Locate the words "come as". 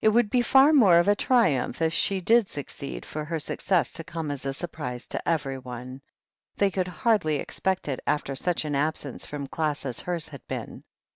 4.03-4.47